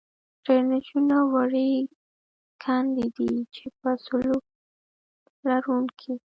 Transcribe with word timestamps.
ټرینچونه 0.43 1.17
وړې 1.33 1.71
کندې 2.63 3.07
دي، 3.17 3.31
چې 3.55 3.65
په 3.79 3.89
سلوپ 4.05 4.45
لرونکې. 5.47 6.13